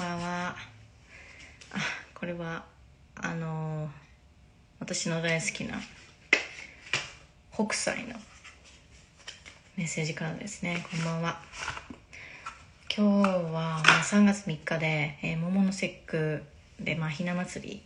[0.00, 0.56] ばんは。
[1.72, 1.78] あ
[2.14, 2.64] これは
[3.16, 3.90] あの
[4.78, 5.78] 私の大好きな
[7.52, 8.14] 北斎の
[9.76, 10.86] メッセージからですね。
[10.90, 11.40] こんばんは。
[12.96, 16.42] 今日は、3月3日で、えー、桃の節句
[16.80, 17.82] で、まあ、ひな祭り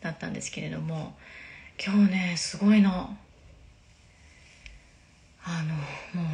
[0.00, 1.16] だったんですけれども
[1.84, 3.14] 今日ねすごいの。
[5.44, 5.74] あの
[6.20, 6.28] も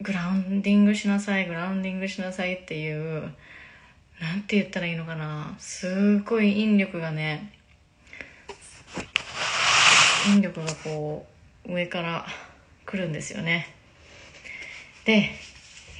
[0.00, 3.32] うグラウンディングしなさいグラウンディングしなさいっていう
[4.20, 5.54] なんて言ったらいいのかな。
[5.58, 7.52] すごい引力がね
[10.34, 11.26] 引力がこ
[11.66, 12.26] う上から
[12.84, 13.74] 来るんですよね。
[15.04, 15.30] で、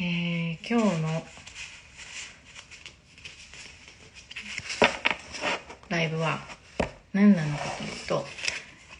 [0.01, 1.27] えー、今日の
[5.89, 6.41] ライブは
[7.13, 8.27] 何なのかというと、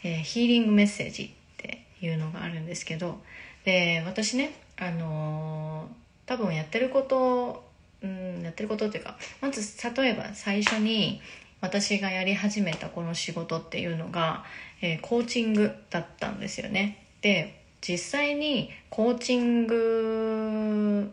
[0.03, 3.21] えー、ヒーリングメッセージっていうのがあるんですけど
[3.65, 7.68] で私ねあのー、多分やってること
[8.03, 9.61] うんやってることっていうかまず
[9.95, 11.21] 例えば最初に
[11.61, 14.45] 私がやり始めたこの仕事っていうのが、
[14.81, 17.05] えー、コーチングだったんですよね。
[17.21, 21.11] で実際にコーチング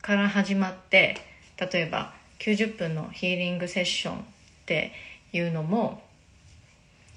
[0.00, 1.16] から始まって
[1.58, 4.20] 例えば90分のヒーリングセッションっ
[4.66, 4.92] て
[5.32, 6.02] いうのも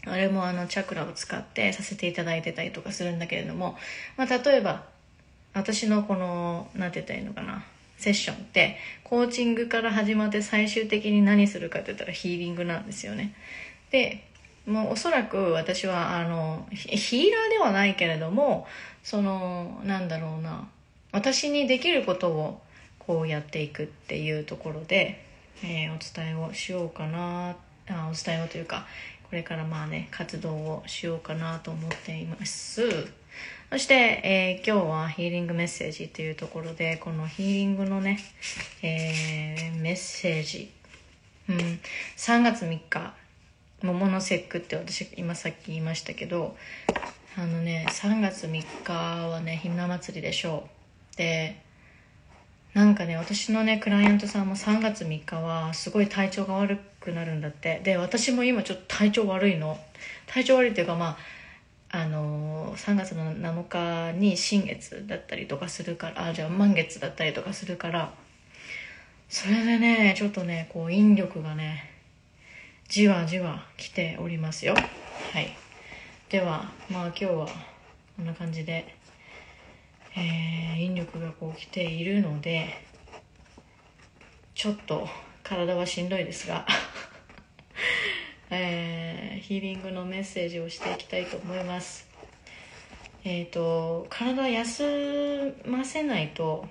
[0.06, 3.76] あれもあのチャクラを使ってさせていただいてたりとかするんだけれども、
[4.18, 4.84] まあ、例えば
[5.54, 7.64] 私のこの何て言ったらいいのかな。
[7.98, 13.34] セッションってコーチングから始まって最終的に何するかって言ったらヒーリングなんですよね。
[13.92, 14.24] で
[14.68, 18.68] もうおそらく私はあのヒーラーではないけれども
[19.04, 20.68] そのなんだろうな
[21.12, 22.62] 私にできることを
[23.00, 25.24] こうやっていくっていうところで、
[25.64, 27.56] えー、お伝えをしようかな
[27.88, 28.88] あお伝えをというか
[29.30, 33.08] これからまあね活動をしようかなと思っています。
[33.72, 38.20] そして、えー、今日はヒーリングメッセージというところでこのヒーリングのね、
[38.82, 40.72] えー、メッセージ、
[41.50, 41.56] うん、
[42.18, 43.14] 3月3日
[43.82, 46.56] 桃の節句って私今さっき言いましたけど
[47.38, 50.70] あのね3月3日はねひな祭りでしょ
[51.14, 51.18] う。
[51.18, 51.62] で
[52.74, 57.82] なんかね私のねクライアントさんも3月3日はすごい体調が悪くなるんだって。
[57.84, 59.78] で私も今ちょっと体調悪いの。
[60.28, 61.18] 体調悪いっていうかまあ
[62.02, 68.14] あの、3月の7日に新月だったりとかするからあじゃあ満月だったりとかするから
[69.30, 71.92] それでねちょっとねこう引力がね
[72.90, 74.76] じわじわ来ておりますよ。
[74.76, 75.56] はい。
[76.30, 77.48] ではまあ今日は
[78.18, 78.96] こんな感じで
[80.18, 82.82] えー、引力がこう来ているので
[84.54, 85.08] ちょっと
[85.44, 86.66] 体はしんどいですが
[88.50, 92.08] えー、ヒーリングのメッセージをしていきたいと思います。
[93.24, 96.68] えっ、ー、と体休ませないと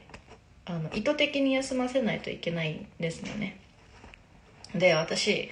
[0.66, 3.58] あの意図的に休ませないといけないんですよね。
[4.74, 5.50] で私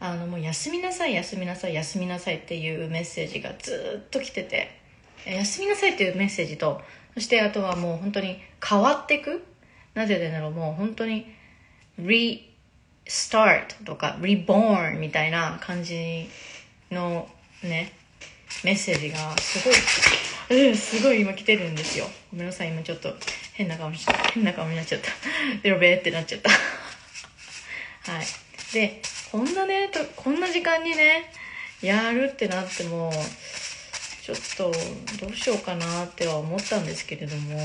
[0.00, 4.70] あのもう休みなさい休みなさい休みなさいっていうメッセージがずっと来てて
[5.24, 6.82] 休みなさいっていうメッセージと
[7.14, 9.44] そしてあとはもう本当に変わっていく？
[9.94, 11.32] なぜでだろうもう本当に
[13.06, 16.28] start とか reborn みたいな感じ
[16.90, 17.28] の
[17.62, 17.92] ね
[18.62, 19.68] メッセージがす
[20.48, 22.06] ごい、うん、すごい今来てるんですよ。
[22.30, 23.14] ごめんなさい今ちょっと
[23.54, 23.96] 変な顔に
[24.32, 25.08] 変な顔になっちゃった。
[25.62, 26.50] ベロベーってなっちゃった。
[28.12, 28.26] はい。
[28.72, 29.00] で
[29.30, 31.30] こんなねとこんな時間にね
[31.82, 33.12] やるってなっても
[34.22, 34.72] ちょっと
[35.20, 37.58] どうしようかなっては思ったんですけれども、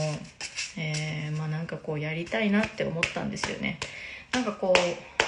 [0.78, 3.80] えー、まあなんかこうやりたいなって思ったんですよね。
[4.34, 5.19] なんかこう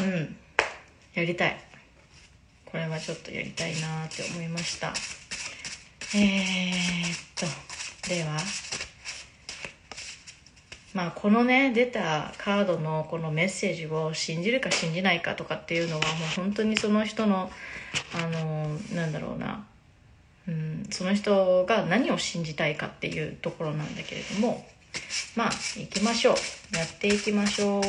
[0.00, 0.36] うん。
[1.14, 1.56] やりたい。
[2.66, 4.92] これはちょっとやりたいなって思いました。
[6.14, 8.36] えー、っとでは
[10.92, 16.06] まあこのね出たカードのこのメッセージを信じるか信じないかとかっていうのはもう
[16.36, 17.50] 本当にその人の
[18.14, 19.66] あのなんだろうな、
[20.48, 24.66] うん、その人が何を信じたいかっていうところなんだけれども。
[25.36, 26.76] まあ行きましょう。
[26.76, 27.82] やっていきましょう。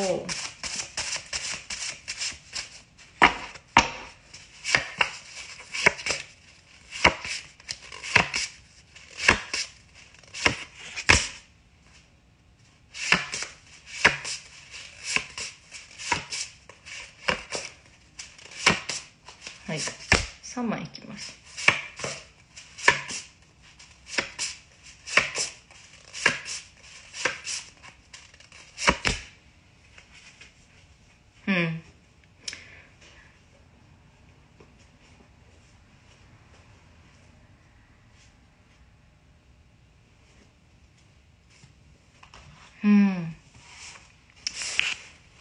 [42.86, 43.36] うん。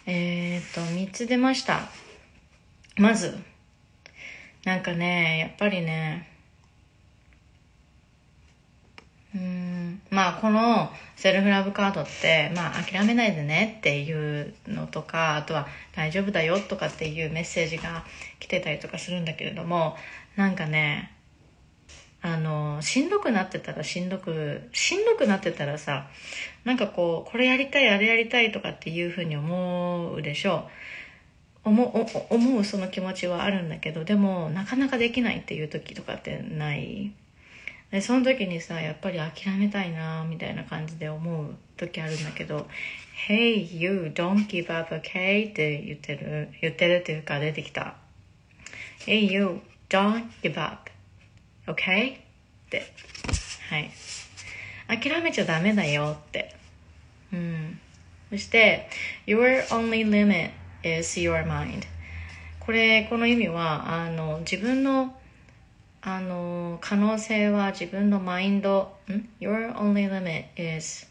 [0.06, 1.82] えっ、と3つ出ました。
[2.96, 3.36] まず
[4.64, 6.28] なんかねやっぱりね
[9.34, 15.66] うんまあこのセルフラブカードってまあ諦めないでねっていうのとかあとは
[15.96, 18.04] 大丈夫だよとかっていうメッセージが
[18.38, 19.96] 来てたりとかするんだけれども
[20.36, 21.13] なんかね
[22.26, 26.06] あのしんどくなってたらしんどくしんどくなってたらさ
[26.64, 30.66] なんかこうこれやりたいあれやりたいとかっていうふうに思うでしょ？
[31.66, 31.84] う思
[32.30, 37.12] う思うその気持ちはあるんだけどでもなかなかできないっていう時とかってない？
[37.90, 42.66] でその時にさやっぱり諦めたいなみたいな感じで思う時あるんだけど
[43.28, 47.96] 「Hey you don't give up okay」って言ってる言ってるっていうか出てきた
[49.04, 49.60] 「Hey you
[49.90, 50.90] don't give up.
[51.66, 52.18] okay」っ
[52.70, 52.92] て。
[53.70, 53.90] はい。
[54.86, 56.54] 諦めちゃダメだよって。
[57.32, 57.78] うん。
[58.30, 58.88] そして
[59.26, 60.50] 「Your only limit
[60.82, 61.84] is your mind」
[62.60, 65.14] これこの意味はあの自分の
[66.00, 71.06] あの可能性は自分のマインドん？Your only limit is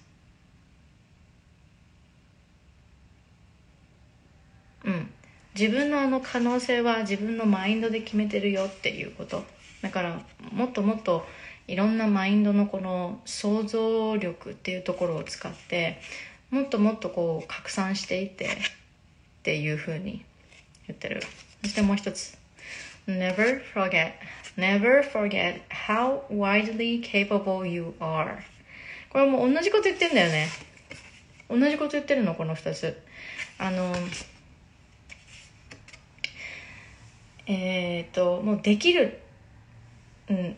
[4.84, 5.10] うん。
[5.56, 9.44] 自分のあの可能性は自分のマインドで決めてるよっていうこと。
[9.84, 10.22] だから
[10.52, 11.24] もっともっと
[11.68, 16.00] いろんなマインドのこの想像力っていうところを使って
[16.50, 18.50] もっともっとこう拡散していってっ
[19.44, 20.26] ていうふうに
[20.88, 21.22] 言ってる。
[21.62, 22.38] そしてもう一つ。
[23.06, 24.14] Never forget
[24.56, 28.38] Never forget how widely capable you are.
[29.10, 30.48] これも同じこと言ってんだよね。
[31.50, 33.02] 同じこと言ってるのこの2つ。
[33.58, 33.96] あの
[37.48, 39.23] えっ、ー、ともうできる、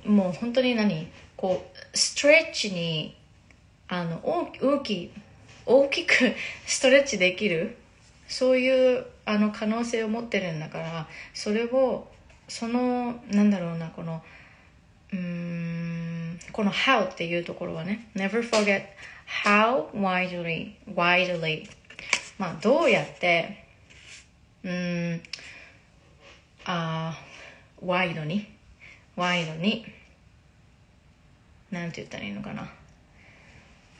[0.05, 1.07] うん、もう本当に何？
[1.35, 3.15] こうストレッチに
[3.87, 5.11] あの大き
[5.65, 6.13] 大きく
[6.65, 7.75] ストレッチできる？
[8.27, 12.07] そういうあの可能性を持ってるんだからそれを
[12.47, 14.23] そのなんだろうなこの
[15.13, 18.83] うんこの how っていうところはね never forget
[19.45, 21.69] how widely widely
[22.37, 23.63] まあどうやって
[24.63, 25.21] うん
[26.65, 27.15] あ
[27.81, 28.54] ワイドに
[29.15, 29.85] ワイドに
[31.71, 32.69] なんて言ったらいいのかな。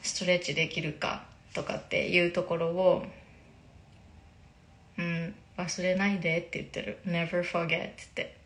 [0.02, 1.24] ストレッチできるか
[1.54, 3.04] とかっていうところを
[4.98, 7.00] うん忘れないでって言ってる。
[7.06, 8.38] Never forget って。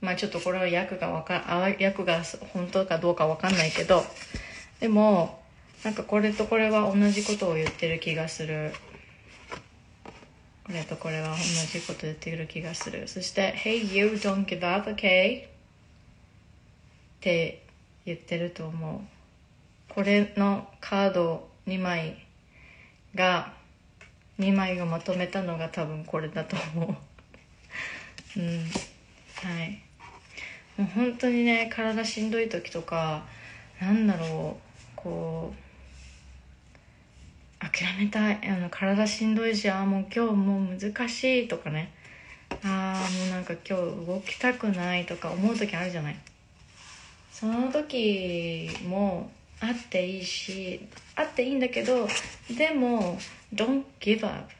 [0.00, 1.34] まあちょっとこれは訳がわか
[1.80, 2.22] 訳が
[2.52, 4.02] 本当かどうかわかんないけど
[4.80, 5.40] でも
[5.84, 8.72] なんかこれとこれは同じことを言ってる気がする。
[10.64, 13.08] これとこれは同じこと言ってる気がする。
[13.08, 15.48] そして「Hey you don't give up okay」っ
[17.20, 17.64] て
[18.06, 19.00] 言ってると思う。
[19.92, 22.16] これのカード2枚
[23.14, 23.52] が
[24.38, 26.86] 2枚をまとめたのが多分これだと思
[28.36, 28.38] う。
[28.40, 28.70] うん
[29.34, 29.82] はい。
[30.76, 33.26] もう本当にね体しんどい時とか
[33.80, 35.61] なんだろうこう
[37.62, 38.40] 諦めたい。
[38.48, 41.92] あの体しんどいしああもう今日もう難しいとかね。
[42.64, 46.16] ああもうなんか今日動きたくないとか思う時あるじゃない。
[47.30, 49.30] その時も
[49.60, 50.80] あっていいし
[51.14, 52.08] あっていいんだけど
[52.56, 53.18] でも
[53.54, 54.52] don't give up.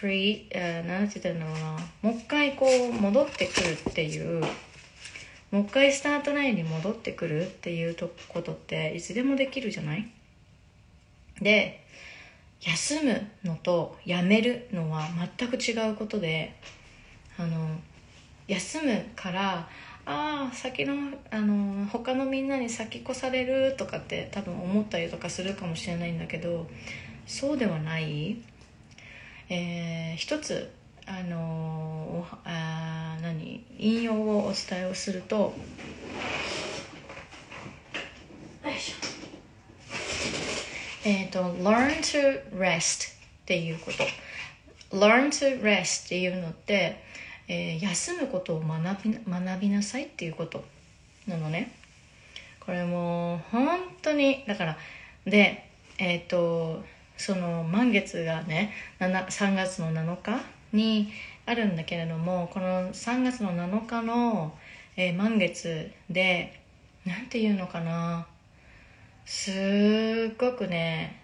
[0.00, 1.70] Free、uh, なんて言ってるのかな。
[2.02, 4.44] もう一回こう戻ってくるっていう。
[5.50, 7.96] もう一回スタートラインに戻ってくるっていう
[8.28, 10.06] ことっていつでもできるじゃない？
[11.40, 11.84] で
[12.60, 15.02] 休むのとやめるのは
[15.38, 16.54] 全く違うことで
[17.36, 17.78] あの
[18.48, 19.68] 休むから
[20.06, 20.94] ああ先の
[21.30, 26.66] あの他のみんなに先越されるとかって多分思ったりとかするかもしれないんだけど
[27.26, 28.38] そうではない、
[29.50, 30.72] えー、一つ
[31.06, 35.52] あのあ何引用をお伝えをするとよ
[38.70, 38.97] いしょ。
[41.08, 43.14] えっ、ー、と learn to rest っ
[43.46, 44.04] ていうこと。
[44.96, 47.08] learn to rest っていうのって
[47.48, 50.62] えー、休むことを学び学びなさいっていうこと。
[51.26, 51.72] なのね。
[52.60, 54.78] これも本当にだから
[55.24, 56.84] でえっ、ー、と
[57.16, 60.42] その満月がね3月の7日
[60.74, 61.10] に
[61.46, 64.54] あるんだけれどもこの3月の7日の、
[64.96, 66.60] えー、満月で
[67.06, 68.26] 何て言うのかな。
[69.28, 69.50] す
[70.32, 71.20] っごくね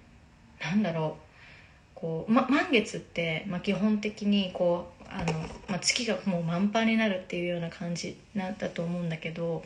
[0.60, 5.32] なんだろうこう、ま、満月って、ま、基本的にこうあの、
[5.70, 9.64] ま、月がもう満帆になるっていうような感じなんだと思うんだけど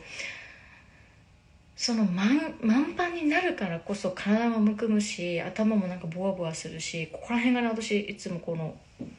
[1.75, 8.73] その満満帆になるからこそ体もむくむし頭もなんかボワボワするしここら辺がね私いつもこの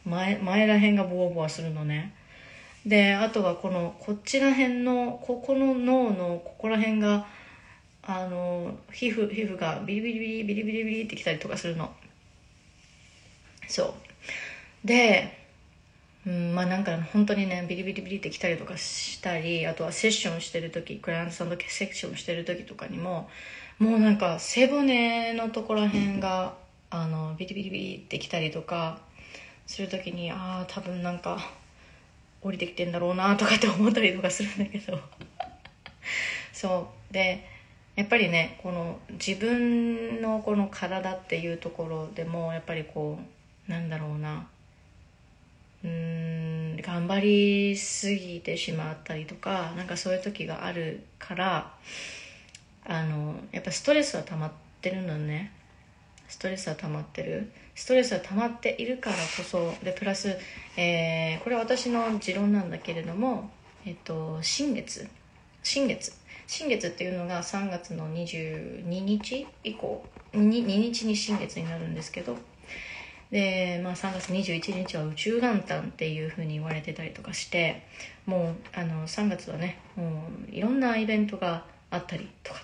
[0.06, 2.14] 前前ら辺がボワボワするのね。
[2.86, 7.26] であとはこのこっちら辺のここの脳のここら辺が
[8.12, 11.92] あの皮膚皮膚がビリビリビリビリビリビリってきたりとかするの。
[13.68, 14.86] そう。
[14.86, 15.38] で
[16.26, 23.28] うんまあなんか本当にねビリビリビリってきたりとかしたりあとはセッションしてる時クライアントさんとセッションしてる時とかにも
[23.78, 26.54] もうなんか背骨のところら辺が
[26.90, 28.98] あのビリビリビリってきたりとか
[29.66, 31.38] する時にああ多分なんか
[32.42, 34.98] 降りてきてんだろうなとかって思ったりとかするんだけど。
[36.52, 37.12] そう。
[37.12, 37.46] で
[37.96, 43.18] やっぱりねこの自分のこの体っていうところでもやっぱりこ
[43.68, 44.46] うなんだろうな。
[45.82, 51.74] うん頑張りすぎてしまったりとかなんかそういう時があるから
[52.84, 55.52] あのやっぱストレスは溜まってるのね。
[56.28, 57.50] ストレスは溜まってる。
[57.74, 60.36] ストレスは溜まっているからこそでプラス、
[60.76, 63.50] えー、これは私の持論なんだけれども、
[63.84, 65.08] えっと、新月。
[65.62, 66.19] 新月。
[66.52, 70.04] 新月っていうのが3月の22日以降。
[70.32, 72.36] 2, 日に新月になるんですけど。
[73.30, 77.86] で、まあ、3月21日は宇宙元旦っていうふうに言われてたりとかして。
[78.26, 82.62] もうあの3月はねもういろんなイベントがあったりとかっ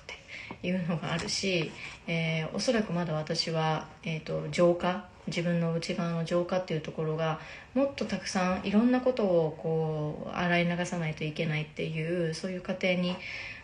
[0.61, 1.73] ていうのがあるし、
[2.07, 7.41] えー、おそらくまだ私は、えーと、浄化自分の内側の浄化っていうところが
[7.75, 13.17] もっとたくさんいろんなことをこう洗い流さないといけないっていうそういう過程に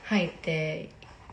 [0.04, 0.88] 入って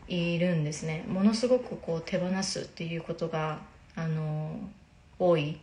[0.08, 1.04] いるんですね。
[1.08, 3.60] ものすごくこう手放すっていうことが
[3.96, 4.58] あの
[5.18, 5.58] 多い。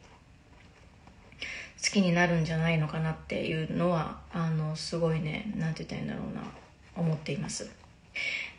[1.83, 6.41] 好きになるんじゃないのかなっていうのはあのすごいね何て言ったらいいんだろうな
[6.95, 7.69] 思っています。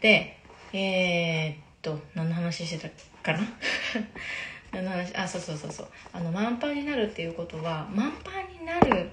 [0.00, 0.38] で
[0.72, 3.40] えー、っと何の話してたかな？
[4.72, 5.16] 何の話？
[5.16, 5.88] あそうそうそうそう。
[6.12, 9.10] あの満帆になるっていうことは満帆になる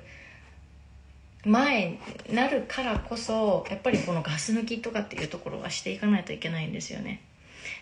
[1.45, 7.21] 前になるからこそやっぱりこのガス抜きとかっていうところはしていかないといけないんですよね。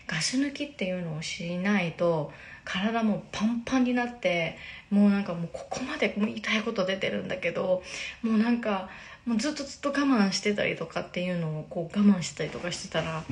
[0.06, 2.32] ガス抜きっていうのをしないと
[2.64, 4.56] 体もパンパンになって
[4.90, 7.82] もうなんかもうここまでもう痛いこと出てるんだけど
[8.22, 8.88] もうなんか
[9.26, 13.24] もうずっとずっと我慢してたりとかっていうのをこう我慢してたりとかしてたら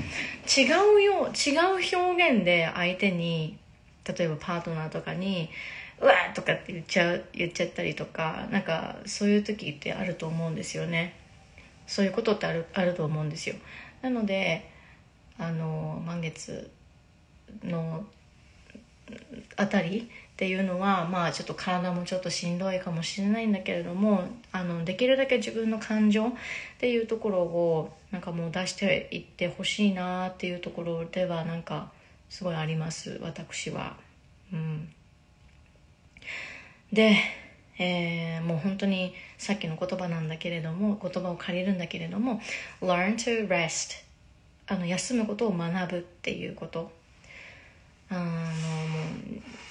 [0.56, 0.64] 違
[0.96, 3.58] うよ違う表現で相手に
[4.04, 5.50] 例えばパートナーとかに
[6.02, 11.14] 「うわ!」とかって言っちゃう言っちゃったりとかなんかそういう時ってあると思うんですよね
[11.86, 13.56] そういうことってあるあると思うんですよ
[14.02, 14.70] なので
[15.38, 16.70] あの満月
[17.64, 18.04] の
[19.56, 26.32] あたりっていうのはまあちょっと体もちょっとしんどいかもしれないんだけれどもあのできるだけ自分の感情っ
[26.78, 31.92] ていうところをなんかもう出していってほしいなっていうところではなんか
[32.30, 33.96] すごいあります私は。
[34.52, 34.92] うん、
[36.92, 37.16] で、
[37.78, 42.40] えー、もう本当にさっきの言葉なんだけれども言葉を借りるんだけれども
[42.80, 44.04] learn to rest
[44.66, 46.92] あの休むことを学ぶっていうこと。
[48.08, 48.26] あのも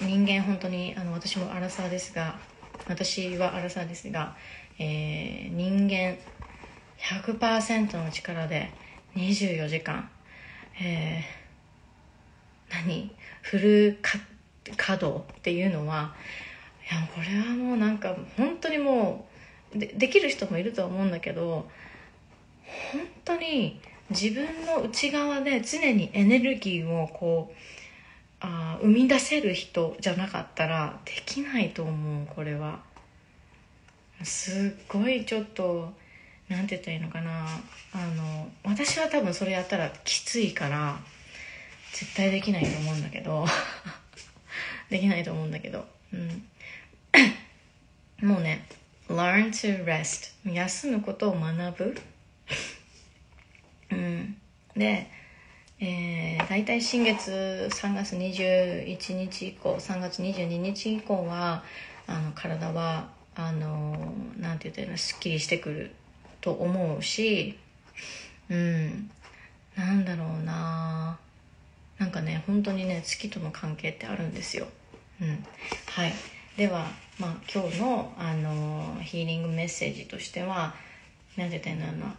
[0.02, 2.40] う人間本当にあの私もアラサーですが
[2.88, 4.36] 私はアラサーですが、
[4.80, 6.18] えー、人間
[6.98, 8.72] 100%の力で
[9.16, 10.10] 24時間、
[10.82, 13.16] えー、何？
[13.44, 16.16] フル稼働っていうのは
[16.94, 19.26] やこれはもうなんか本当にも
[19.76, 21.70] うでできる人もいると思うんだけど
[22.92, 23.80] 本当に
[24.10, 27.56] 自分の内側で常にエネルギーをこう
[28.42, 32.80] あ生み出せる人じゃなかったらできないと思うこれは。
[34.24, 35.92] すっごいちょっと
[36.50, 37.48] 何て言ったらいいのかな。
[37.94, 41.00] あの私は多分それやったらきついから
[41.94, 43.46] 絶対できないと思うんだけど。
[44.90, 45.88] できないと思うんだけど。
[46.14, 46.46] うん。
[48.22, 48.66] もうね
[49.10, 52.02] learn to rest 休むことを学ぶ。
[53.92, 54.38] うん。
[54.76, 55.10] で
[55.80, 61.64] えー、大体新月3月21日以降3月22日以降は
[62.06, 64.98] あの体はあのなんて言ったらいいの？
[64.98, 65.92] すっきりしてくる
[66.40, 67.58] と思うし
[68.50, 69.10] うん。
[69.76, 71.18] なんだろうな。
[71.98, 74.68] なんかね本当にね月との関係ってあるんですよ、
[75.22, 75.46] うん、
[75.86, 76.14] はい。
[76.58, 76.86] では、
[77.18, 80.74] まあ、今日のあのヒーリングメッセージとしては
[81.38, 82.16] 何て言ったらいいんだろうな。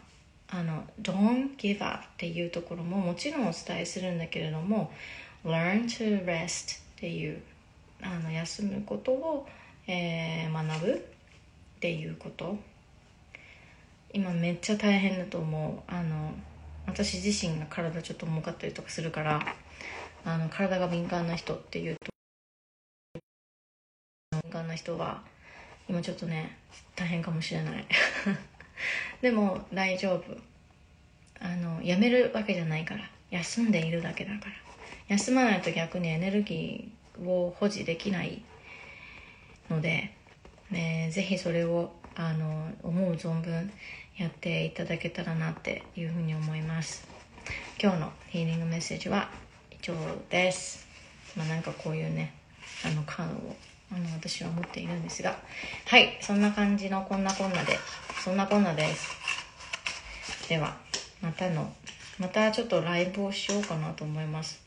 [0.55, 4.93] あの Don't give up っていうところももちろんお伝えするんだけれども
[5.45, 7.41] Learn to rest っていう
[8.03, 9.47] あの休むことを、
[9.87, 10.99] えー、学ぶっ
[11.81, 12.57] ていうこと。
[14.15, 15.93] 今めっちゃ大変だと思う。
[15.93, 16.33] あの
[16.87, 19.41] 私自身が体ちょっと重かったりとかするから
[20.25, 22.12] あの体が敏感な人っていうと
[24.45, 25.23] 敏感な人は
[25.89, 26.59] 今ちょっとね
[26.97, 27.87] 大変かもしれない。
[29.23, 30.37] でも大丈夫。
[31.41, 33.11] あのやめるわけじゃないから。
[33.31, 34.53] 休んでいるだけだから。
[35.09, 38.43] 休まないと逆にエネルギーを保持できない
[39.69, 40.15] ので、
[40.71, 43.73] ね、ぜひそれをあの思う存分
[44.17, 47.07] やっていただけたらなっていうふうに思います。
[47.83, 49.31] 今日のヒーリングメッセージは
[49.71, 49.95] 以上
[50.31, 50.87] です。
[51.37, 52.35] まあなんかこういうね
[52.85, 53.57] あのカードを
[53.95, 55.37] あの私は持っているんですが
[55.87, 57.79] はいそんな感じのこんなこんなで
[58.25, 59.11] そんなこんなです。
[60.49, 60.77] では
[61.21, 61.73] またの
[62.19, 64.63] またちょっとライブをしようかなと思います。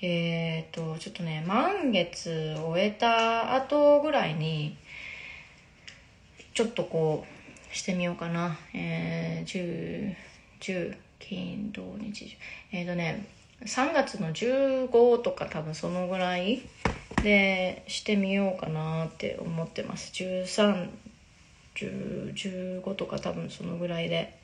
[0.00, 4.76] え、ー、とちょっとね満月終えた後ぐらいに
[6.54, 8.56] ちょっとこうしてみようかな。
[8.72, 10.14] えー、10
[10.60, 12.36] 10金土日
[12.72, 13.26] えっ、ー、とね
[13.64, 16.62] 3月の15とか多分そのぐらい
[17.24, 20.12] でしてみようかなって思ってます。
[20.12, 24.38] 1315とか多分そのぐらいで。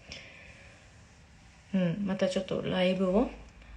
[1.73, 3.31] うんまたちょっとライブを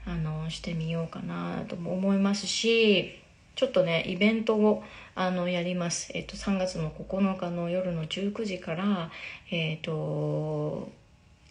[0.06, 3.20] あのしてみようかなとも思いますし
[3.56, 4.84] ちょっとねイベントを
[5.16, 9.12] あのやります、えっと、3月の9日の夜の19時から
[9.52, 10.90] えっと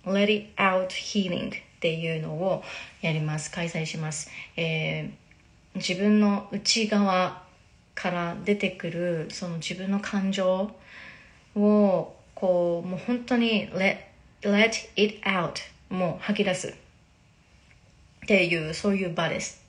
[0.04, 2.64] Let It Out Healing っていうのを
[3.02, 3.52] やります。
[3.52, 5.11] 開催します、えー、
[5.75, 7.43] 自分の内側
[7.95, 10.71] から出てくるその自分の感情
[11.55, 13.99] をこうもう本当に let,
[14.43, 15.55] let it out
[15.91, 16.73] もう吐き出すっ
[18.26, 19.62] ていうそういう場です。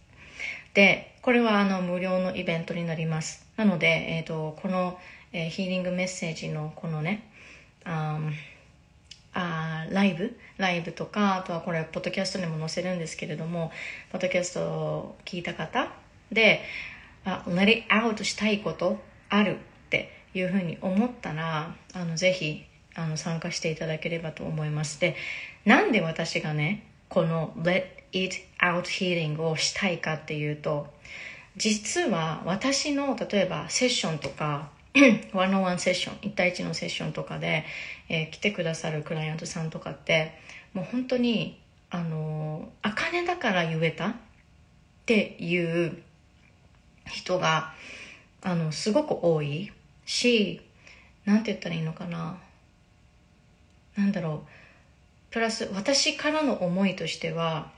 [0.73, 3.45] でこれはあの無料のイベントになります。
[3.55, 4.99] なので、えーと、この、
[5.31, 7.29] えー、ヒーリングメッセージのこのね
[7.85, 8.19] あ
[9.33, 10.37] あライブ？
[10.57, 13.71] ライブとかあとはこれポッドキャストにも載せるんですけれども
[14.11, 15.91] ポッドキャストを聞いた方
[16.31, 16.61] で
[17.25, 18.99] あ let it out したいこと
[19.29, 19.57] あるっ
[19.89, 22.63] ていうふうに思ったらあのぜひ
[22.95, 24.99] あの参加していただければと思います。
[24.99, 25.15] で
[25.65, 30.93] なんで私がねこの let it out healing をしたいかっていうと
[31.57, 34.69] 実は私の例えばセッションとか
[35.33, 37.65] ワンオンワンセッション1対1のセッションとかで、
[38.09, 40.33] えー、来てくださるクライアントさんとかって
[40.73, 44.13] もう本当にあの茜だから言えたっ
[45.05, 46.03] ていう
[47.07, 47.73] 人が
[48.41, 49.71] あのすごく多い
[50.05, 50.61] し
[51.25, 52.37] 何て言ったらいいのかな。
[53.95, 54.47] なんだろう。
[55.31, 57.71] プラス私からの思いとしては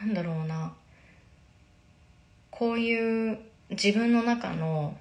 [0.00, 0.74] なんだろうな。
[2.50, 3.38] こういう
[3.70, 4.96] 自分の中の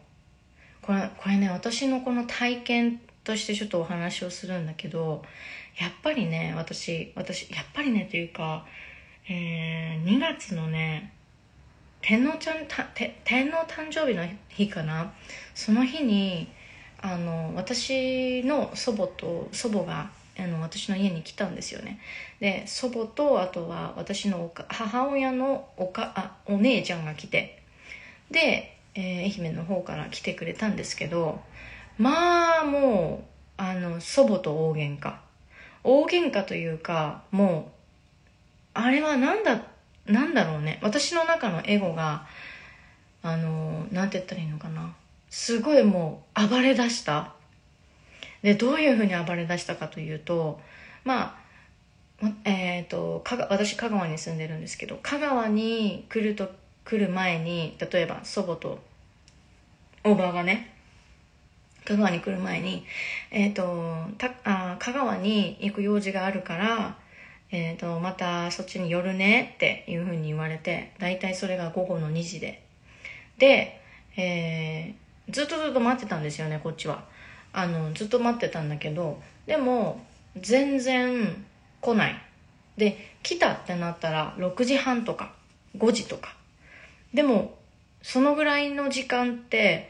[0.90, 5.22] これこれね私のこの体験としてちょっとお話をするんだけど
[5.80, 8.66] やっぱりね私私やっぱりねというか、
[9.30, 11.14] えー、2月のね
[12.02, 12.88] 天皇ちゃんた
[13.24, 15.14] 天皇誕生日の日かな？
[15.54, 16.48] その日に
[17.04, 22.00] あの私の祖母と祖母があの私の家に来たんですよね。
[22.40, 27.62] で祖母とあとは私の母親のおかあお姉ちゃんが来て。
[28.32, 31.40] で、えー、愛媛の方から来てくれたんですけど
[31.98, 33.26] まあも
[33.58, 35.16] うあの祖母と大喧嘩。
[35.84, 37.80] 大喧嘩というかもう
[38.74, 39.62] あれは何だ
[40.06, 40.80] なんだろうね。
[40.82, 42.26] 私の中のエゴが
[43.22, 44.96] あのなんて言ったらいいのかな。
[45.30, 47.34] すごいもう暴れ出した。
[48.42, 50.60] でどういうふうに暴れ出したかというと
[51.04, 51.38] ま
[52.24, 56.50] あえっ、ー、と私香川に住んでるんですけど香川に来ると
[56.90, 58.80] 来る前に例えば祖母と
[60.04, 60.74] おばがね
[61.86, 62.86] 香川に来る前に、
[63.32, 66.98] えーと、たあ香川に行く用事があるから
[67.52, 72.64] えーと、またそっちに寄るねっていうふうに言われて大体それが午後の2時で。
[73.40, 73.82] で、
[74.18, 77.06] えー、ずっとずっと待ってたんですよねこっちは。
[77.52, 80.06] あのずっと待ってたんだけどでも
[80.40, 81.44] 全然
[81.82, 82.22] 来ない。
[82.78, 85.34] で来たってなったら6時半とか
[85.78, 86.39] 5時とか。
[87.14, 87.58] でも
[88.02, 89.90] そのぐらいの時間って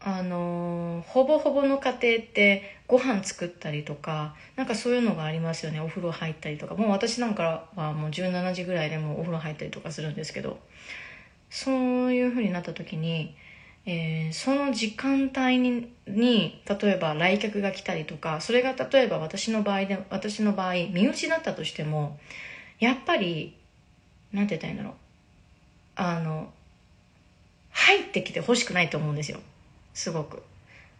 [0.00, 5.80] あのほぼほぼの家庭ってご飯作ったりとかなんかそういうのがありますよね。
[5.80, 6.74] お風呂入ったりとか。
[6.74, 10.58] もう私なんかはもう17時ぐらいでもお風呂入ったりとかするんですけど。
[11.50, 13.36] そういうふうになった時に、
[13.86, 22.18] えー、その時間帯にに例えば来客が来たりとかそれが例えば私の場合で私の場合身内だったとしても
[22.78, 23.56] やっぱり
[24.32, 25.05] なんて言ったらいいんだろう。
[25.96, 26.52] あの
[27.70, 29.38] 入ってきてほしくないと思うんですよ。
[29.94, 30.42] すごく。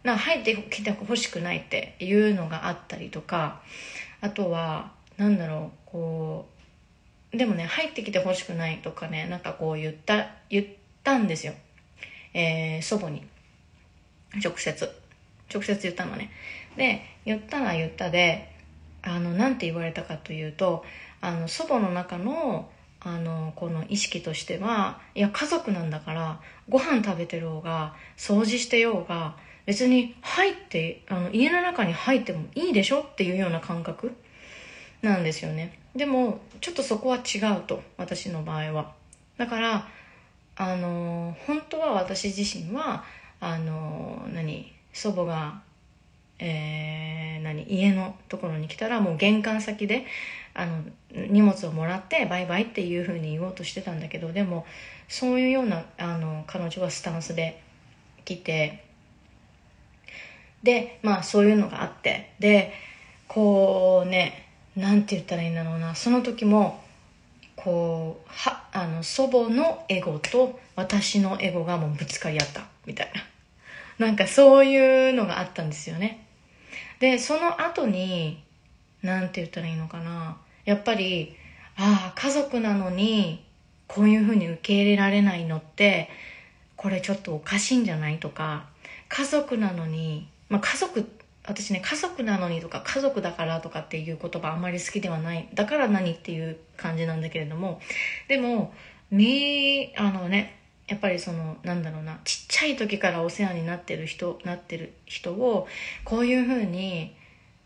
[0.03, 3.61] な入ってきてほしくないっていうのがあったりとか
[4.21, 6.47] あとはなんだろうこ
[7.33, 10.65] うでもね入ってきてほしくないとかねなんかこう言った言っ
[11.03, 11.53] たんですよ、
[12.33, 13.25] えー、祖母に。
[14.43, 14.89] 直接。
[15.53, 16.29] 直接言ったのね。
[16.75, 18.53] で言ったら言ったで
[19.01, 20.85] あのなんて言われたかというと
[21.21, 22.69] あの祖母の中の
[23.09, 32.99] あのこの意識としてはいや家族なんだからご飯食べてる方が掃除してようが別に入ってあの家の中に入ってもいいでしょ？
[32.99, 34.11] っていうような感覚
[35.01, 35.79] なんですよね。
[35.95, 38.91] でもちょっとそこは違うと私の場合は。
[39.37, 39.87] だから
[40.57, 43.05] あの本当は私自身は
[43.39, 44.73] あの何？
[44.91, 45.61] 祖母が
[46.39, 50.05] えー、何家のところに来たらもう玄関先で
[50.53, 54.65] あの荷物をもらってバイバイっていうふうに言おうとしてたんだけどでも
[55.07, 57.61] そういうようなあの彼女はスタンスで
[58.25, 58.83] 来て
[60.63, 62.73] でまあそういうのがあってで
[63.27, 66.83] こうねなんて言ったらいいんだろうなその時も
[67.55, 73.21] こうはあの祖母のエゴと私のエゴがもうぶつかり合ったみたいな。
[73.97, 76.26] なんかそういうのがあったんですよね。
[76.99, 78.43] でその後に
[79.01, 80.37] 何て言ったらいいのかな。
[80.65, 81.35] やっぱり
[81.75, 83.45] ああ家族なのに
[83.87, 86.09] こういうふうに受け入れられないのって
[86.75, 88.65] これちょっとおかしいんじゃないとか
[89.09, 91.09] 家族なのに、まあ、家族
[91.45, 95.47] 私ね家族なのにとか家族だからとかっていう言葉あんまり好きではない。
[95.53, 97.79] だから何っていう感じなんだけれども。
[98.27, 98.73] でも
[99.09, 105.67] みあのねやっぱりそのなんだろうなちっちゃい時からお世話になってる人なってる人を
[106.05, 107.13] こういうふうに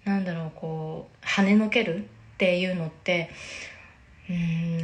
[0.06, 2.02] なんだろうこう跳ねのけるっ
[2.38, 3.30] ていうのって
[4.30, 4.34] う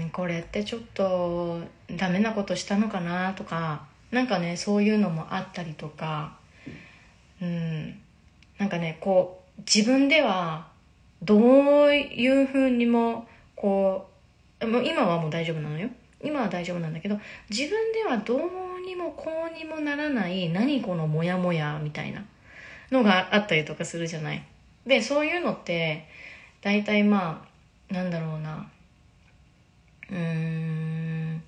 [0.06, 1.62] んこれってちょっと
[1.96, 6.38] ダメなことしたのかなとかなんかねそういうのもあったりとか
[7.42, 8.00] うん
[8.60, 10.68] なんかねこう自分では
[11.24, 14.10] どういうふうにもこ
[14.62, 15.90] うもう今はもう大丈夫なのよ。
[16.28, 22.26] 今は大丈夫なんだけど自分ではどうにもこうにもならない何このモヤモヤみたいな
[22.92, 24.44] のがあったりとかするじゃない。
[24.86, 26.08] でそういうのって
[26.62, 27.46] 大体ま
[27.90, 28.70] あなんだろうな。
[30.10, 31.42] うーん。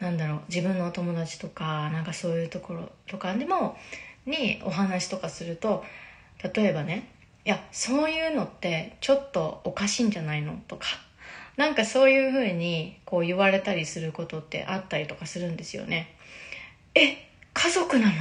[0.00, 0.40] なんだろう。
[0.48, 3.34] 自分のお友達とかなんかそういうところとか。
[3.34, 3.76] でも
[4.26, 5.84] にお話とかすると
[6.54, 7.08] 例えばね
[7.44, 10.86] いやそういうのってちょっとおかしいんじゃないのとか。
[11.56, 16.14] なんかそういうふうにこう言われたりすることってあったりとかするんですよね。
[16.94, 18.18] え、家族なのに？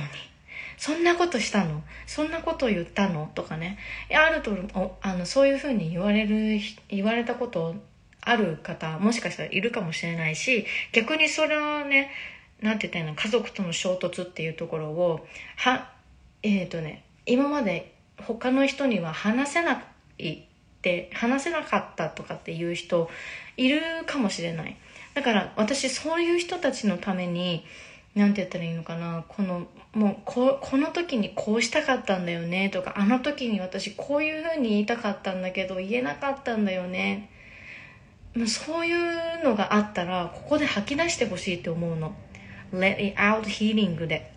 [0.77, 1.83] そんなことしたの？
[2.07, 3.31] そんなこと言ったの？
[3.35, 3.77] とかね。
[4.11, 4.55] あると、
[5.01, 7.75] あの、そういうふうに言われる、言われたこと
[8.21, 12.11] ある方、もしかしたらいるかもしれないし、逆にそれはね、
[12.61, 15.89] なんて言ったらいいの、家族との衝突っていうところを、は、
[16.43, 19.83] えっ、ー、とね、今まで他の人には話せな
[20.17, 20.39] い
[20.81, 23.07] って話せなかったとかっていう人
[23.55, 24.75] いるかもしれない。
[25.13, 27.63] だから私そういう人たちのために
[28.15, 37.29] 何て言ったらいいのかなこのもうここの時にこうしたかったんだよねとかあの時に私こういうふうに言いたかったんだけど言えなかったんだよね。
[38.47, 42.15] そういうのがあったらここで吐き出してほしいって思うの。
[42.73, 44.31] Let it out healing で。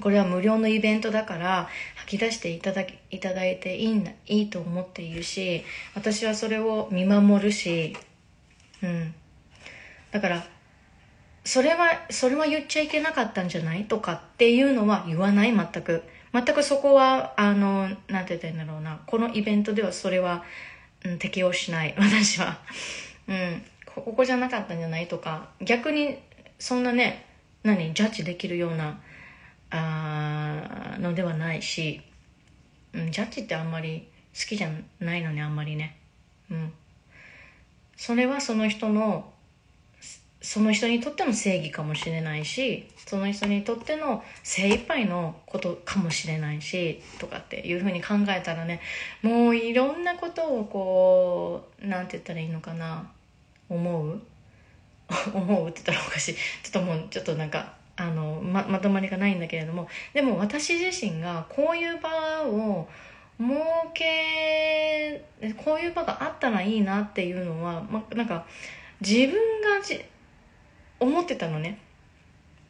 [0.00, 7.96] これは無料のイベントだから吐き出していただきいただいていいんだいいと思っているし私はそれを見守るし
[8.82, 9.14] うん。
[10.10, 10.44] だから
[11.44, 13.84] それはそれは言っちゃいけなかったんじゃない？
[13.84, 15.56] とかっていうのは言わない？
[15.56, 16.02] 全く。
[16.32, 19.00] 全くそこはあのなんて言ったらいいんだろうな。
[19.06, 20.44] このイベントではそれは、
[21.04, 21.94] うん、適用しない。
[21.96, 22.58] 私は。
[23.28, 23.62] うん。
[23.86, 25.08] ここじゃなかったんじゃない？
[25.08, 25.48] とか。
[25.62, 26.18] 逆に
[26.58, 27.24] そんなね
[27.62, 27.94] 何？
[27.94, 29.00] ジャッジできるような
[29.70, 32.00] あのではないし、
[32.92, 35.96] うん、ジャッジってあんまり好きじゃないのねあんまりね。
[36.50, 36.72] うん。
[37.96, 39.32] それはその人の
[40.40, 48.80] その人にとっての正義かもしれないしその人にとっての精一杯のことかもしれないしとかっていうふうに考えたらね
[49.22, 53.10] もういろんなことをこうなんて言ったらいいのかな
[53.68, 54.20] 思う？
[55.34, 56.34] 思うって言ったらおかしい。
[56.34, 62.88] ちょっともうちょっとなんかあのままとまりがないんだけれどもでも私自身がこういう場を
[63.38, 63.50] 設
[63.94, 65.24] け
[65.64, 68.46] こういう場があったらいいなっていうのは、ま、なんか
[69.00, 70.00] 自分がじ
[71.00, 71.78] 思ってたのね。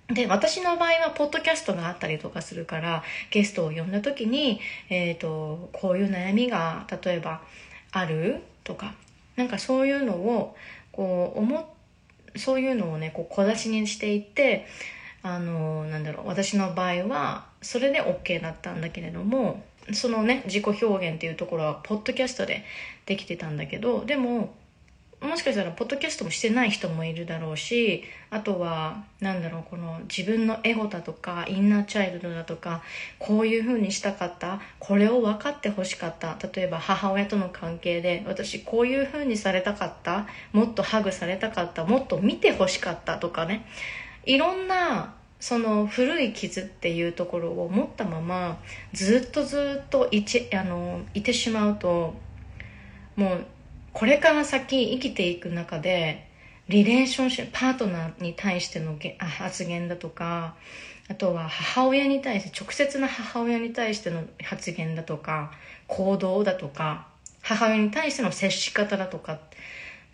[0.09, 7.43] で私の場合はポッドキャストがあったりとかするからゲストを呼んだ時に、えーと、こういう悩みが例えば
[7.93, 8.95] あるとか
[9.37, 10.57] なんかそういうのを
[10.93, 11.75] こう思
[12.37, 14.67] そういうのをねこう小出しにしていって
[15.23, 22.65] あのなんだろう私の場合はそれで OK だったんだけれどもそのね自己表現っていうところはポッドキャストで
[23.07, 24.55] できてたんだけどでも
[25.21, 32.83] もしかしたらポッドキャストもしてない人もいるだろうしあとはなんだろうこの自分のエゴだとかインナーチャイルドだとか
[33.19, 36.37] こういう風にしたかったこれを分かってほしかった。
[36.55, 43.67] 例えば母親との関係で私こういう風にされたかったもっとハグされたかったもっと見てほしかったとかね。
[44.29, 48.59] いろんなその古い傷っていうところを持ったまま
[48.93, 52.15] ずっとずっといちあのいてしまうと
[53.17, 53.47] もう
[53.95, 56.29] これから先生きていく中で
[56.69, 58.99] リレーションシップパートナーに対しての
[59.41, 60.57] 発言だとか
[61.09, 65.53] あとは母親に対して直接な母親に対しての発言だとか
[65.87, 67.07] 行動だとか
[67.41, 69.39] 母親に対しての接し方だとか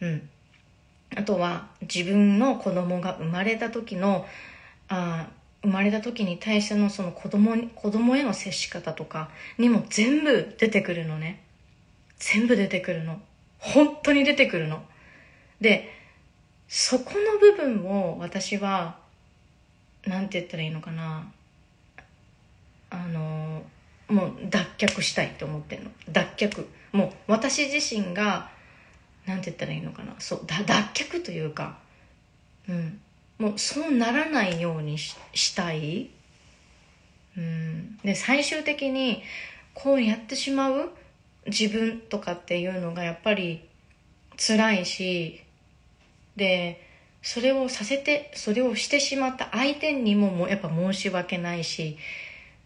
[0.01, 0.31] うん。
[1.17, 4.27] あとは自分の子供が生まれた時の
[4.89, 5.29] あ
[5.63, 11.43] 生まれた時に対してのその子供に子供への接し方とかにも全部出てくるのね。
[12.19, 13.21] 全部出てくるの。
[13.59, 14.83] 本当に出てくるの。
[15.61, 15.91] で
[16.69, 18.99] そこの部分を私は
[20.07, 21.33] なんて言ったらいいのかな。
[22.91, 23.63] あの
[24.09, 25.91] もう脱却したいって思ってんの。
[26.11, 26.67] 脱却。
[26.93, 28.51] もう私自身が
[29.27, 30.15] なんて言ったらいいのかな？
[30.19, 31.79] そう脱却というか。
[32.69, 33.01] うん。
[33.39, 35.17] もうそうならないようにし
[35.57, 36.11] たい、
[37.37, 39.23] うん、で最終的に
[39.75, 40.91] こうやってしまう？
[41.47, 43.69] 自分とかっていうのがやっぱり
[44.37, 45.41] 辛いし。
[46.37, 46.81] で
[47.23, 51.97] それをさせてそれをしてしまった相手にももやっぱ申し訳ないし。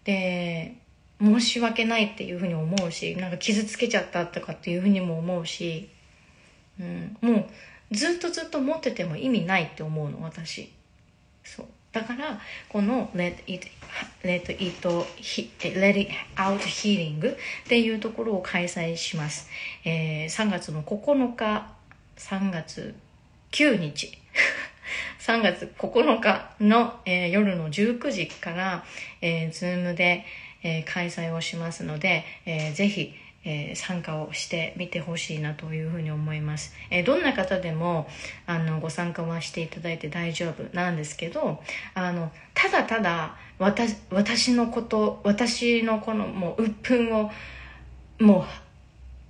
[0.05, 0.75] で
[1.21, 5.91] 申し訳ないっていうふうに思うしなんか傷つけちゃったとかっていうふうにも思うし、
[6.81, 7.49] うん、も
[7.91, 10.73] うずっとずっと持ってても意味ないって思うの私。
[11.45, 11.67] そう。
[11.93, 12.39] だから
[12.69, 13.69] この Let it,
[14.23, 14.85] let it,
[15.79, 17.37] let it out healing っ
[17.67, 19.49] ていうところを開催します、
[19.85, 21.73] えー、3月の9日
[22.17, 22.95] 3月
[23.53, 24.13] 9日。
[25.21, 28.85] 3月9 日の、えー、夜の19時から、
[29.21, 30.25] えー、ズームで、
[30.63, 33.15] えー、開催をしますので、えー、ぜひ
[33.51, 38.07] えー、参加をしてみてほしいなというふうに思います、えー、どんな方でも
[38.47, 41.63] あのご参加はしていただいて大丈夫なんですけど
[41.95, 47.31] あのただただ私私のこと私のこのもう鬱憤を
[48.21, 48.45] もう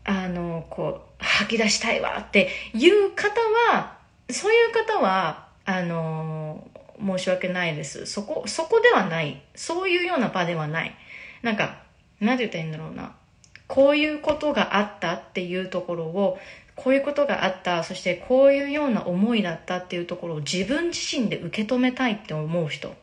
[0.05, 3.99] あのこう吐き出したいわっていう方は
[4.31, 6.67] そういう方はあの
[7.01, 8.07] 申し訳ないです。
[8.07, 9.43] そこそこではない。
[9.55, 10.95] そういうような場ではない。
[11.43, 11.83] なんか
[12.21, 13.15] 何て言ったらいいんだろうな。
[13.69, 16.39] こういうことがあったっていうところを
[16.75, 22.95] こういうことがあったそしてこういうような思いだったっていうところを自分自身で受け止めたいって思う人。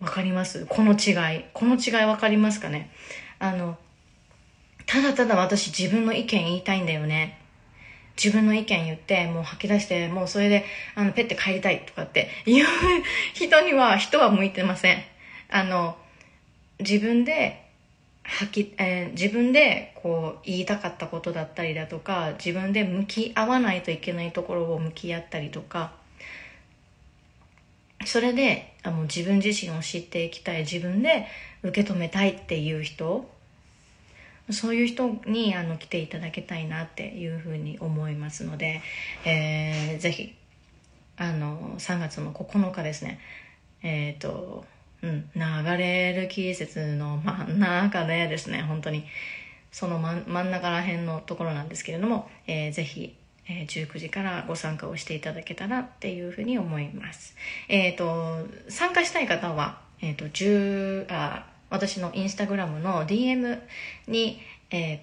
[0.00, 0.66] わかります？
[0.66, 1.44] この違い。
[1.52, 2.90] この違いわかりますかね？
[3.38, 3.76] あの
[4.86, 7.38] ただただ私自分の意見言いたいんだよね。
[8.16, 10.64] 自分の意見言ってもう吐き出してもうそれで
[10.96, 12.64] あのペッて帰りたいとかっていう
[13.34, 15.02] 人には人は向いてません。
[15.50, 15.96] あの
[16.80, 17.67] 自分で
[18.28, 25.92] 吐き、えー、自分でこう言いたかったことだったりだとか自分で向き合わないといけないところを向き合ったりとか
[28.04, 31.26] それであの自分自身を知っていきたい自分で
[31.62, 33.28] 受け止めたいっていう人
[34.50, 38.82] そういう人にあの来ていただきたいなっていうふうに思いますので、
[39.24, 40.34] えー、ぜひ
[41.16, 43.20] あの3月の9日ですね
[43.82, 44.64] えっ、ー、と
[45.02, 45.42] うん、流
[45.76, 49.04] れる季節の真ん中でですね、本当に、
[49.70, 53.14] その真真ん中ら辺のところなんですけれども、えー、ぜひ、
[53.48, 57.36] えー、19時からご参加をしていただけたらっていうふうに思います。
[57.68, 63.60] えっ、ー、と、参加したい方は、えっ、ー、と、10あ、私のインスタグラムの DM
[64.06, 64.98] に、えー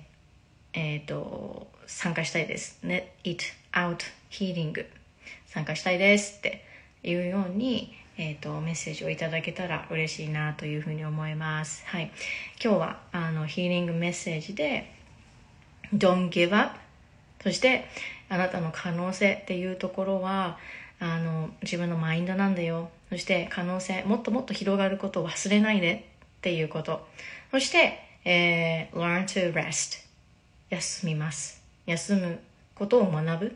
[0.73, 2.79] えーと、参加したいです。
[2.83, 4.85] ね、It Out Healing
[5.47, 6.65] 参加したいですって
[7.03, 11.83] いうように、えーと、メッセージをいただけたら嬉しいなというふうに思います。
[11.87, 12.11] はい、
[12.63, 14.89] 今日はあのヒーリングメッセージで
[15.93, 16.79] 「Don't give up」
[17.43, 17.85] そして
[18.29, 20.57] あなたの可能性っていうところは
[20.99, 22.89] あの自分のマインドなんだよ。
[23.09, 27.05] そして可能性もっともっと広がることを忘れないでっていうこと。
[27.51, 30.05] そして、えー、learn to rest
[30.69, 31.61] 休みます。
[31.85, 32.39] 休む
[32.75, 33.51] ことを学ぶっ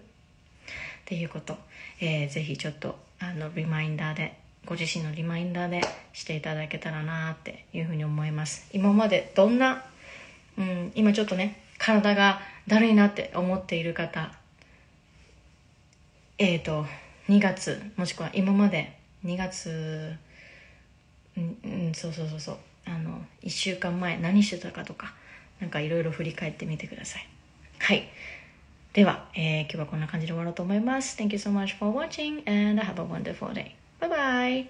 [1.06, 1.58] ていうこと、
[2.00, 5.82] えー、ぜひちょっとあのリマインダーでご自身のリマインダーで
[6.14, 8.68] していただけたらなっていうふうに思います。
[8.72, 9.84] 今までどんな、
[10.58, 14.32] うん、今ちょっとね体がだるいなって思っている方
[16.38, 16.86] えっ、ー、と
[17.28, 20.16] 2月もしくは今まで2月
[21.38, 25.14] うん、うん、そうそうそうそうあの1週間前何してたかとか
[25.60, 27.28] なんかいろいろ振り返ってみてください。
[27.80, 28.10] はい。
[28.94, 31.18] ででは、えー今日はこんな感じで終わろうと思います。
[31.22, 33.79] Thank you so much for watching and have a wonderful day.
[34.02, 34.70] Bye bye